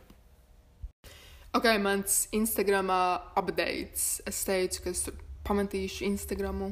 [1.50, 2.90] Ok, mans Instagram
[3.34, 4.20] updates.
[4.22, 5.00] Es teicu, ka es
[5.42, 6.68] pametīšu Instagramu.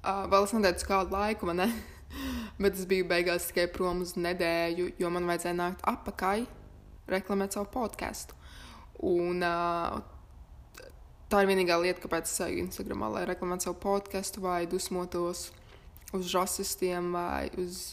[0.00, 1.66] Uh, vēl es neteicu kādu laiku, vai ne?
[2.62, 6.46] Bet es biju beigās tikai prom uz nedēļu, jo man vajadzēja nākt apakaļ,
[7.12, 8.38] reklamēt savu podkāstu.
[9.04, 9.98] Un uh,
[11.28, 15.50] tā ir vienīgā lieta, kāpēc es eju Instagramā, lai reklamētu savu podkāstu vai dusmotos
[16.16, 17.90] uz rasistiem vai uz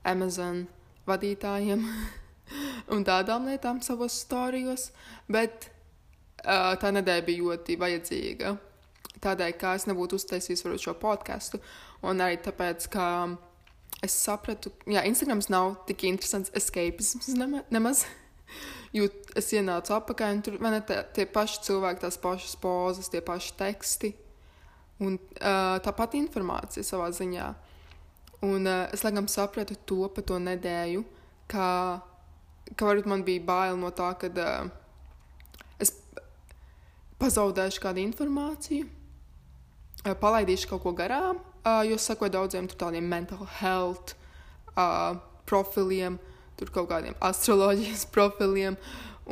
[0.00, 0.64] Amazon
[1.04, 1.84] vadītājiem
[2.96, 4.88] un tādām lietām savos storijos.
[5.28, 5.73] Bet
[6.44, 8.54] tā nedēļa bija ļoti vajadzīga.
[9.24, 11.60] Tādēļ, ka es nebūtu uztaisījis varbūt, šo podkāstu,
[12.04, 13.06] un arī tāpēc, ka
[14.04, 18.04] es sapratu, ka Instagrams nav tik interesants escapisms nema, nemaz.
[18.94, 20.84] Jo es ienācu apakaļ, un tur man ir
[21.16, 24.12] tie paši cilvēki, tās pašas pozas, tie paši teksti
[25.02, 27.48] un uh, tā pati informācija savā ziņā.
[28.46, 31.02] Un uh, es laikam sapratu to pa to nedēļu,
[31.50, 31.66] ka,
[32.70, 34.30] ka varbūt man bija bail no tā, ka.
[34.30, 34.83] Uh,
[37.24, 38.88] pazaudēšu kādu informāciju,
[40.20, 41.40] palaidīšu kaut ko garām,
[41.88, 44.12] jo es sakoju daudziem tādiem mental health
[45.48, 46.18] profiliem,
[46.58, 48.76] tur kaut kādiem astroloģijas profiliem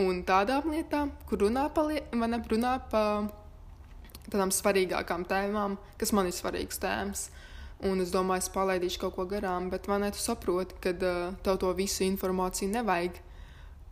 [0.00, 3.28] un tādām lietām, kur runā par, ne, runā par
[4.30, 7.26] tādām svarīgākām tēmām, kas man ir svarīgas tēmas.
[7.82, 11.58] Un es domāju, es palaidīšu kaut ko garām, bet man ir saproti, ka uh, tev
[11.58, 13.18] to visu informāciju nevajag.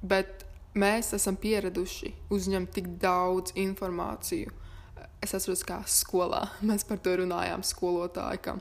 [0.00, 0.39] Bet
[0.78, 4.52] mēs esam pieraduši uzņemt tik daudz informāciju.
[5.20, 8.42] Es atceros, kā skolā mēs par to runājām, skolotāji.
[8.44, 8.56] Ka,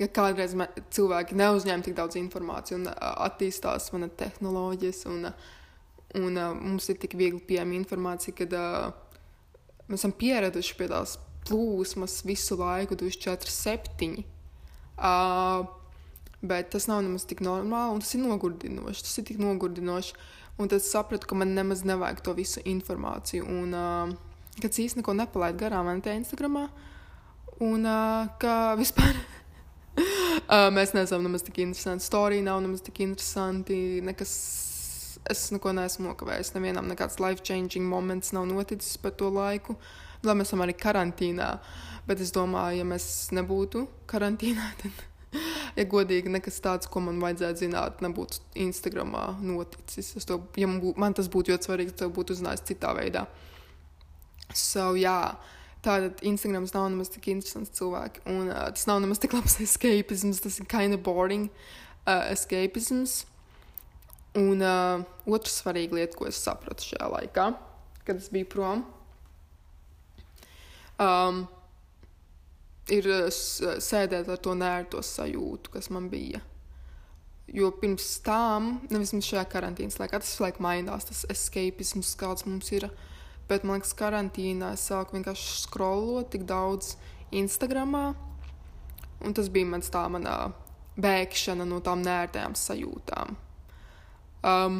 [0.00, 0.56] ja kādreiz
[0.90, 5.30] cilvēki neuzņem tik daudz informācijas un attīstās mana tehnoloģijas, un,
[6.20, 9.26] un mums ir tik viegli pieejama informācija, kad uh,
[9.88, 14.24] mēs esam pieraduši pie tās plūsmas visu laiku, 24, 7.
[15.00, 15.68] Uh,
[16.40, 19.04] bet tas nav nemaz tik normāli, un tas ir nogurdinoši.
[19.04, 20.14] Tas ir tik nogurdinoši.
[20.60, 23.46] Un tad sapratu, ka man nemaz nevajag to visu informāciju.
[23.48, 24.10] Un uh,
[24.60, 26.66] ka es īstenībā neko nepalaidu garām man te Instagramā.
[27.64, 29.16] Un uh, ka vispār
[29.96, 32.04] uh, mēs neesam nemaz tik interesanti.
[32.04, 33.78] Storija nav nemaz tik interesanti.
[34.04, 34.34] Nekas,
[35.32, 36.52] es neko neesmu nokavējis.
[36.58, 39.78] Nevienam nekāds life-changing moments nav noticis par to laiku.
[40.28, 41.54] Lai mēs esam arī karantīnā.
[42.08, 45.06] Bet es domāju, ja mēs nebūtu karantīnā, tad
[45.76, 50.12] ja godīgi, nekas tāds, ko man vajadzētu zināt, nebūtu Instagramā noticis.
[50.28, 53.26] To, ja man, bū, man tas būtu ļoti svarīgi, tad būtu uzzinājis citā veidā.
[54.56, 55.34] So, jā,
[55.84, 60.42] tātad Instagrams nav nemaz tik interesants cilvēks, un uh, tas nav nemaz tik labs escapisms,
[60.44, 61.48] tas ir kind of boring
[62.06, 63.24] uh, escapisms.
[64.38, 67.48] Un uh, otra svarīga lieta, ko es sapratu šajā laikā,
[68.06, 68.84] kad es biju prom.
[71.00, 71.48] Um,
[72.92, 76.42] ir eh, sēdēt ar to nērto sajūtu, kas man bija.
[77.50, 82.86] Jo pirms tam, nevis šajā karantīnas laikā, tas laik mainās, tas escapisms, kāds mums ir.
[83.50, 86.94] Bet man liekas, karantīnā es sāku vienkārši scrollot tik daudz
[87.34, 88.12] Instagramā.
[89.26, 90.36] Un tas bija mans tā manā
[91.00, 93.34] bēgšana no tām nērtajām sajūtām.
[94.46, 94.78] Um,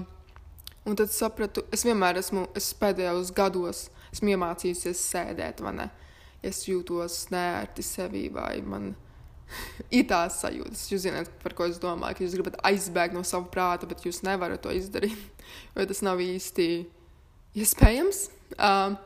[0.86, 5.90] un tad sapratu, es vienmēr esmu, es pēdējos gados esmu iemācījusies sēdēt, vai ne?
[5.90, 6.06] Uh,
[6.42, 8.92] es jūtos nērti sevī, vai man
[9.96, 10.86] ir tās sajūtas.
[10.92, 14.22] Jūs zināt, par ko es domāju, ka jūs gribat aizbēgt no sava prāta, bet jūs
[14.26, 16.68] nevarat to izdarīt, jo tas nav īsti
[17.60, 18.26] iespējams.
[18.56, 18.96] Uh,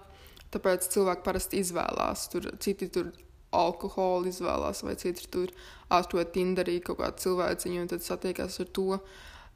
[0.55, 3.11] tāpēc cilvēki parasti izvēlās, tur citi tur
[3.55, 5.51] alkoholu izvēlās, vai citi tur
[5.93, 9.01] atrod Tinderī kaut kādu cilvēciņu un tad satiekās ar to.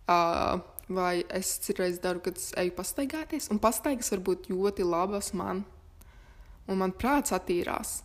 [0.08, 5.34] Uh, vai es citreiz daru, kad es eju pastaigāties, un pastaigas var būt ļoti labas
[5.36, 5.66] man
[6.68, 8.02] un man prāts attīrās.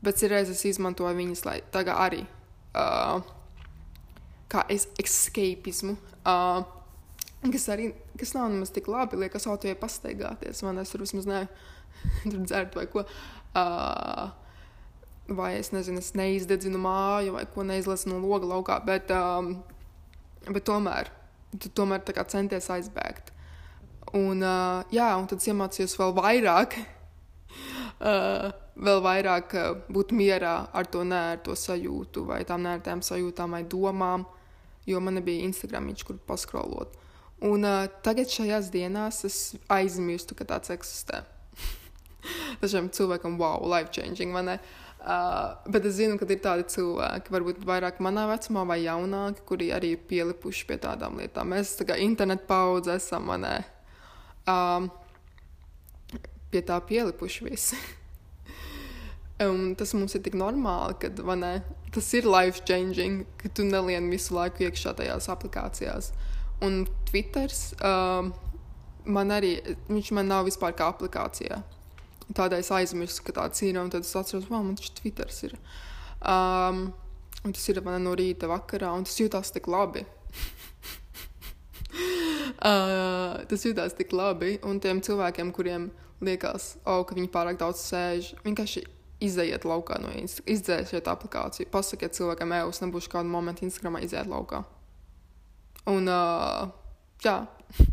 [0.00, 3.20] Bet reizes es izmantoju viņas, lai tagad arī uh,
[4.50, 6.62] kā es escapismu, uh,
[7.44, 11.46] kas arī kas nav nemaz tik labi, liekas, autojai pastaigāties, vai es tur vismaz ne
[12.30, 13.04] tur dzert vai ko.
[13.56, 14.30] Uh,
[15.30, 19.52] vai es nezinu, es neizdedzinu māju, vai ko neizlasu no loga laukā, bet, um,
[20.48, 21.10] bet tomēr,
[21.58, 23.30] tu tomēr centies aizbēgt.
[24.16, 26.74] Un, uh, jā, un tad iemācījos vēl vairāk
[28.00, 33.62] uh, vēl vairāk uh, būt mierā ar to nērto sajūtu, vai tām nērtām sajūtām, vai
[33.64, 34.26] domām,
[34.88, 36.96] jo man nebija Instagram, kur paskrolot.
[37.46, 39.40] Un uh, tagad šajās dienās es
[39.72, 41.22] aizmirstu, ka tāds eksistē.
[42.60, 44.60] Dažiem cilvēkam, wow, life changing, vai ne?
[45.00, 49.70] Uh, bet es zinu, ka ir tādi cilvēki, varbūt vairāk manā vecumā vai jaunāki, kuri
[49.72, 51.54] arī ir pielipuši pie tādām lietām.
[51.54, 53.54] Mēs tā kā internetu paudze esam, vai ne?
[54.44, 54.90] Um,
[56.50, 57.78] pie tā pielipuši visi.
[59.50, 61.54] Un tas mums ir tik normāli, ka ne,
[61.94, 66.12] tas ir life changing, ka tu nelien visu laiku iekšā tajās aplikācijās.
[66.60, 68.34] Un Twitters um,
[69.08, 69.54] man arī,
[69.88, 71.62] viņš man nav vispār kā aplikācijā.
[72.36, 75.56] Tādēļ es aizmirsu, ka tāds ir, un tad es atceros, wow, man tas Twitters ir.
[76.20, 76.90] Um,
[77.42, 80.04] un tas ir man no rīta vakarā, un tas jūtās tik labi.
[82.70, 85.90] uh, tas jūtās tik labi, un tiem cilvēkiem, kuriem
[86.24, 88.84] liekas, oh, ka viņi pārāk daudz sēž, vienkārši
[89.20, 94.28] izejiet laukā no Instagram, izdzēsiet aplikāciju, pasakiet cilvēkam, ej, es nebūšu kādu momentu Instagramā iziet
[94.30, 94.62] laukā.
[95.90, 96.70] Un, uh,
[97.24, 97.42] jā.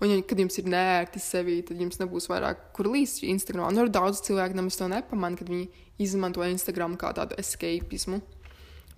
[0.00, 3.68] Un, ja, kad jums ir nērti sevi, tad jums nebūs vairāk, kur līst Instagram.
[3.70, 5.68] Un, daudz cilvēku nemaz to nepamanā, kad viņi
[6.02, 8.18] izmanto Instagram kā tādu escapismu.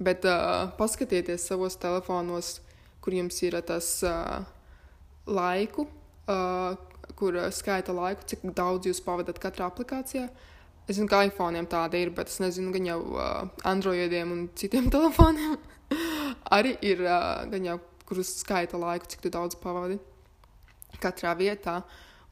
[0.03, 2.59] Bet uh, paskatieties savos telefonos,
[3.05, 4.45] kur jums ir tas uh,
[5.27, 5.87] laiku,
[6.29, 6.77] uh,
[7.19, 10.29] kur uh, skaita laiku, cik daudz jūs pavadat katrā aplikācijā.
[10.87, 14.91] Es zinu, ka iPhone tāda ir, bet es nezinu, gan jau uh, Androidiem un citiem
[14.95, 15.57] telefoniem
[16.53, 19.99] arī ir uh, gan jau, kurus skaita laiku, cik daudz pavadi
[21.03, 21.81] katrā vietā.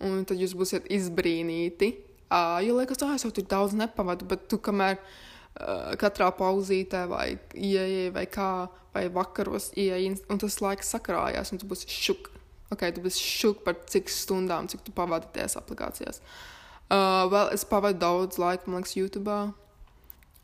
[0.05, 1.90] Un tad jūs būsiet izbrīnīti.
[2.35, 7.05] Uh, jo liekas, ah, es jau tur daudz nepavadu, bet tu kamēr uh, katrā pauzītē
[7.11, 8.49] vai ieeja vai kā,
[8.94, 12.31] vai vakaros ieeja, un tas laiks sakrājās, un tu būsi šuk.
[12.74, 16.20] Ok, tu būsi šuk par cik stundām, cik tu pavadi tajās aplikācijās.
[16.20, 16.54] Uh,
[16.92, 19.34] Uh, vēl es pavadu daudz laika, man liekas, YouTube,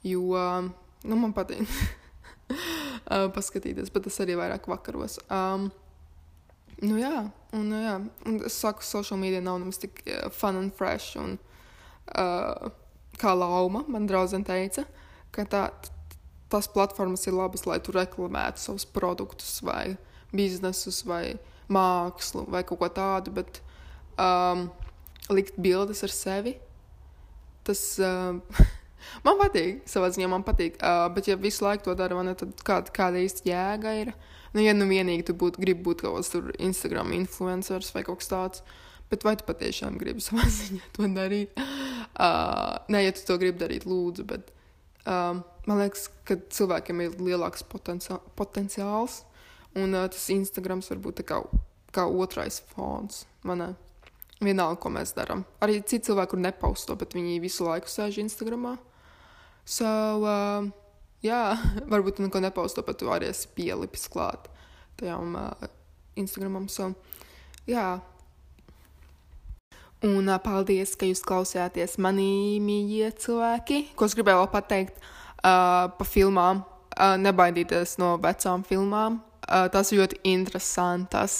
[0.08, 0.64] jo uh,
[1.04, 5.18] nu, man patīk uh, paskatīties, bet tas arī vairāk vakaros.
[5.28, 5.68] Um,
[6.80, 10.62] nu, jā, un, uh, jā, un es saku, social media nav nemaz tik uh, fun
[10.62, 11.20] and fresh.
[11.20, 11.36] Un,
[12.16, 12.72] uh,
[13.20, 14.86] kā Lauma, man draudzene teica,
[15.36, 15.66] ka tā,
[16.48, 19.98] tās platformas ir labas, lai tu reklamētu savus produktus, vai
[20.32, 21.36] biznesus, vai
[21.72, 23.34] mākslu, vai kaut ko tādu.
[23.38, 23.62] Bet,
[24.20, 24.68] um,
[25.30, 26.56] likt bildes ar sevi.
[27.66, 28.40] Tas uh,
[29.26, 30.78] man patīk, savā ziņā man patīk.
[30.80, 34.14] Uh, bet, ja visu laiku to dara, man, tad kāda, kāda īsta jēga ir?
[34.54, 38.22] Nu, ja nu vienīgi tu būt, gribi būt kaut kāds tur Instagram influenceris vai kaut
[38.22, 38.64] kas tāds,
[39.12, 41.60] bet vai tu patiešām gribi savā ziņā to darīt?
[42.10, 44.50] Uh, nē, ja tu to gribi darīt, lūdzu, bet
[45.06, 49.20] uh, man liekas, ka cilvēkiem ir lielāks potenciāls,
[49.78, 51.42] un uh, tas Instagrams var būt kā,
[51.94, 53.24] kā otrais fons.
[53.46, 53.74] Man,
[54.40, 55.42] Vienalga, ko mēs darām.
[55.60, 58.70] Arī citi cilvēki, kur nepausto, bet viņi visu laiku sēž Instagram.
[59.68, 60.64] So, uh,
[61.20, 61.42] jā,
[61.92, 64.48] varbūt neko nepausto, bet tu arī esi pielipis klāt
[65.00, 65.68] tajām uh,
[66.16, 66.70] Instagramam.
[66.72, 66.94] So,
[67.68, 68.00] jā.
[70.08, 73.90] Un paldies, ka jūs klausījāties manī, mīļie cilvēki.
[73.92, 76.64] Ko es gribēju pateikt uh, par filmām.
[76.96, 79.20] Uh, nebaidieties no vecām filmām.
[79.50, 81.34] Uh, tas ļoti interesantas.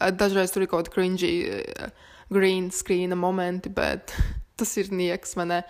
[0.00, 1.32] Uh, dažreiz tur ir kaut kāda cringy.
[1.76, 1.90] Uh,
[2.30, 4.14] green screen momenti, bet
[4.58, 5.62] tas ir nieks manē.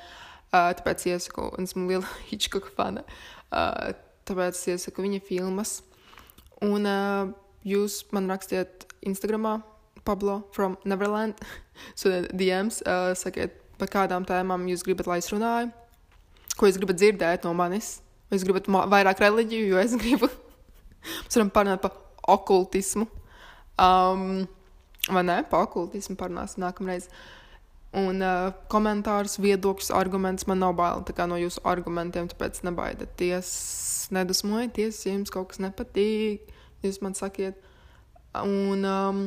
[0.54, 3.04] Uh, tāpēc iesaku, un esmu liela Hitchcock fana.
[3.50, 3.92] Uh,
[4.28, 5.80] tāpēc iesaku viņa filmas.
[6.64, 7.32] Un uh,
[7.66, 9.58] jūs man rakstiet Instagramā,
[10.06, 11.40] Pablo from Neverland,
[11.98, 15.68] sūtiet DMs, uh, sakiet, par kādām tēmām jūs gribat, lai es runāju,
[16.56, 17.98] ko jūs gribat dzirdēt no manis.
[18.30, 20.30] Vai jūs gribat vairāk reliģiju, jo es gribu.
[21.06, 21.96] Mēs varam parunāt par
[22.36, 23.08] okultismu.
[23.76, 24.46] Um,
[25.06, 25.36] Vai ne?
[25.46, 27.06] Par okultismu parunāsim nākamreiz.
[27.96, 33.50] Un uh, komentārus, viedokļus, argumentus man nav bail no jūsu argumentiem, tāpēc nebaidieties,
[34.12, 36.50] nedusmojieties, ja jums kaut kas nepatīk.
[36.84, 37.56] Jūs man sakiet,
[38.42, 39.22] un um,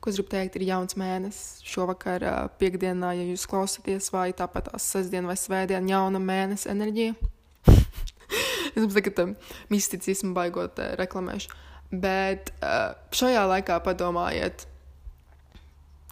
[0.00, 1.60] ko es gribu teikt, ir jauns mēnesis.
[1.66, 7.18] Šovakar, uh, piekdienā, ja jūs klausāties, vai tāpat sestdien vai svētdien, jauna mēnesis enerģija.
[8.74, 9.34] es jums tagad um,
[9.72, 11.52] misticismu baigot uh, reklamēšu.
[11.90, 14.66] Bet uh, šajā laikā padomājiet,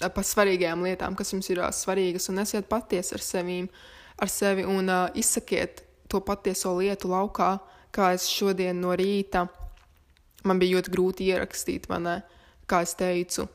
[0.03, 3.69] par svarīgām lietām, kas jums ir uh, svarīgas, un esiet patiesi ar, sevīm,
[4.21, 7.57] ar sevi un uh, izsakiet to patieso lietu laukā,
[7.95, 9.47] kā es šodien no rīta.
[10.45, 12.19] Man bija ļoti grūti ierakstīt, ne,
[12.69, 13.47] kā es teicu,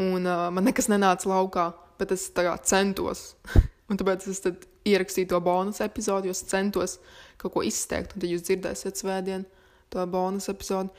[0.00, 2.30] un uh, man nekas nenāca laukā, bet es
[2.64, 3.34] centos.
[3.90, 4.42] un tāpēc es
[4.88, 6.98] ierakstīju to bonus epizodi, jo es centos
[7.40, 9.46] kaut ko izteikt, un tad jūs dzirdēsiet svētdien
[9.92, 10.90] to bonus epizodi.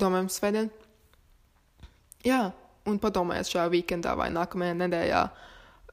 [0.00, 0.70] Domājam, svētdien?
[2.24, 2.50] Jā,
[2.88, 5.24] un padomājiet šajā weekendā vai nākamajā nedēļā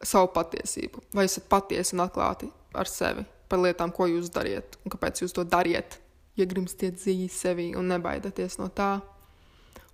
[0.05, 1.03] savu patiesību.
[1.15, 5.35] Vai esat patiesi un atklāti ar sevi par lietām, ko jūs dariet un kāpēc jūs
[5.35, 5.99] to dariet.
[6.37, 8.97] Iegrimstiet dzīvi sevi un nebaidieties no tā.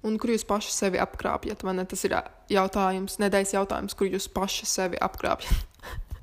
[0.03, 1.63] un kur jūs paši sevi apkrāpjat.
[1.63, 1.85] vai ne?
[1.85, 2.15] Tas ir
[2.49, 5.63] jautājums, nedēļas jautājums, kur jūs paši sevi apkrāpjat.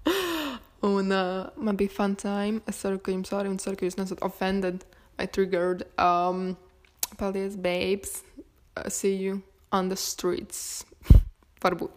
[0.82, 2.60] un uh, man bija fun time.
[2.68, 4.84] Es ceru, ka jums arī un ceru, ka jūs nesat offended
[5.18, 5.84] vai triggered.
[5.98, 6.56] Um,
[7.16, 8.22] paldies, babes.
[8.76, 10.84] Uh, see you on the streets.
[11.62, 11.90] Varbūt.